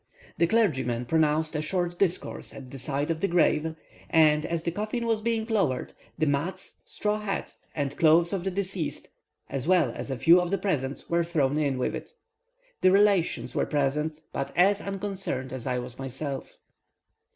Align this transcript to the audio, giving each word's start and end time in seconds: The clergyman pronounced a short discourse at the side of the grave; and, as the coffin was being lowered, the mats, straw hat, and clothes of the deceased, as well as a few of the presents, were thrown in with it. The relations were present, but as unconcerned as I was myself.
The 0.39 0.47
clergyman 0.47 1.05
pronounced 1.05 1.55
a 1.55 1.61
short 1.61 1.99
discourse 1.99 2.55
at 2.55 2.71
the 2.71 2.79
side 2.79 3.11
of 3.11 3.19
the 3.19 3.27
grave; 3.27 3.75
and, 4.09 4.47
as 4.47 4.63
the 4.63 4.71
coffin 4.71 5.05
was 5.05 5.21
being 5.21 5.45
lowered, 5.45 5.93
the 6.17 6.25
mats, 6.25 6.77
straw 6.83 7.19
hat, 7.19 7.53
and 7.75 7.95
clothes 7.95 8.33
of 8.33 8.43
the 8.43 8.49
deceased, 8.49 9.09
as 9.47 9.67
well 9.67 9.91
as 9.91 10.09
a 10.09 10.17
few 10.17 10.41
of 10.41 10.49
the 10.49 10.57
presents, 10.57 11.07
were 11.07 11.23
thrown 11.23 11.59
in 11.59 11.77
with 11.77 11.93
it. 11.93 12.13
The 12.81 12.89
relations 12.89 13.53
were 13.53 13.67
present, 13.67 14.21
but 14.33 14.51
as 14.57 14.81
unconcerned 14.81 15.53
as 15.53 15.67
I 15.67 15.77
was 15.77 15.99
myself. 15.99 16.57